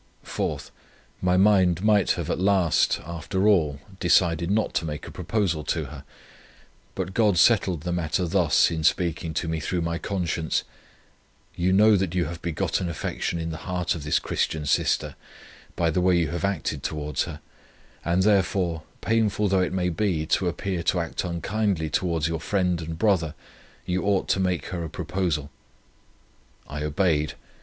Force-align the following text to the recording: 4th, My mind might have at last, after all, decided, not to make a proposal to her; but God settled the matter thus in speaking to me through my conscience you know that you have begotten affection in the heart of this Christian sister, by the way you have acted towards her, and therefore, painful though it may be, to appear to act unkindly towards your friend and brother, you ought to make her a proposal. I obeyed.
4th, 0.25 0.71
My 1.21 1.37
mind 1.37 1.83
might 1.83 2.09
have 2.13 2.31
at 2.31 2.39
last, 2.39 2.99
after 3.05 3.47
all, 3.47 3.79
decided, 3.99 4.49
not 4.49 4.73
to 4.73 4.85
make 4.85 5.05
a 5.05 5.11
proposal 5.11 5.63
to 5.65 5.85
her; 5.85 6.03
but 6.95 7.13
God 7.13 7.37
settled 7.37 7.81
the 7.81 7.91
matter 7.91 8.25
thus 8.25 8.71
in 8.71 8.83
speaking 8.83 9.31
to 9.35 9.47
me 9.47 9.59
through 9.59 9.81
my 9.81 9.99
conscience 9.99 10.63
you 11.55 11.71
know 11.71 11.95
that 11.95 12.15
you 12.15 12.25
have 12.25 12.41
begotten 12.41 12.89
affection 12.89 13.37
in 13.37 13.51
the 13.51 13.57
heart 13.69 13.93
of 13.93 14.03
this 14.03 14.17
Christian 14.17 14.65
sister, 14.65 15.15
by 15.75 15.91
the 15.91 16.01
way 16.01 16.17
you 16.17 16.29
have 16.31 16.43
acted 16.43 16.81
towards 16.81 17.25
her, 17.25 17.39
and 18.03 18.23
therefore, 18.23 18.81
painful 19.01 19.49
though 19.49 19.61
it 19.61 19.71
may 19.71 19.89
be, 19.89 20.25
to 20.25 20.47
appear 20.47 20.81
to 20.81 20.99
act 20.99 21.23
unkindly 21.23 21.91
towards 21.91 22.27
your 22.27 22.39
friend 22.39 22.81
and 22.81 22.97
brother, 22.97 23.35
you 23.85 24.01
ought 24.03 24.27
to 24.29 24.39
make 24.39 24.65
her 24.73 24.83
a 24.83 24.89
proposal. 24.89 25.51
I 26.67 26.83
obeyed. 26.83 27.35